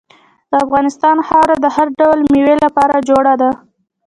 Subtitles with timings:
[0.51, 3.51] د افغانستان خاوره د هر ډول میوې لپاره جوړه ده.